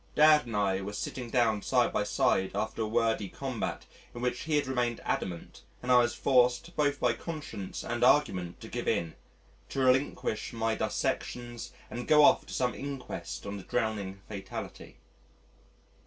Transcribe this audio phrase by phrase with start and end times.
[0.15, 3.85] Dad and I were sitting down side by side after a wordy combat
[4.15, 8.59] in which he had remained adamant and I was forced both by conscience and argument
[8.61, 9.13] to give in,
[9.69, 14.97] to relinquish my dissections, and go off to some inquest on a drowning fatality.